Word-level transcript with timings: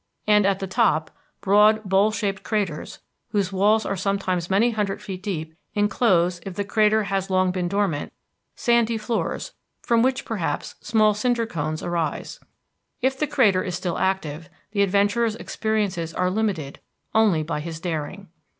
And 0.25 0.47
at 0.47 0.57
the 0.57 0.65
top, 0.65 1.11
broad, 1.41 1.83
bowl 1.83 2.09
shaped 2.11 2.41
craters, 2.41 2.97
whose 3.29 3.53
walls 3.53 3.85
are 3.85 3.95
sometimes 3.95 4.49
many 4.49 4.71
hundred 4.71 4.99
feet 4.99 5.21
deep, 5.21 5.53
enclose, 5.75 6.41
if 6.43 6.55
the 6.55 6.63
crater 6.63 7.03
has 7.03 7.29
long 7.29 7.51
been 7.51 7.67
dormant, 7.67 8.11
sandy 8.55 8.97
floors, 8.97 9.51
from 9.83 10.01
which, 10.01 10.25
perhaps, 10.25 10.73
small 10.81 11.13
cinder 11.13 11.45
cones 11.45 11.83
arise. 11.83 12.39
If 13.03 13.19
the 13.19 13.27
crater 13.27 13.69
still 13.69 13.95
is 13.95 14.01
active, 14.01 14.49
the 14.71 14.81
adventurer's 14.81 15.35
experiences 15.35 16.15
are 16.15 16.31
limited 16.31 16.79
only 17.13 17.43
by 17.43 17.59
his 17.59 17.79
daring. 17.79 18.29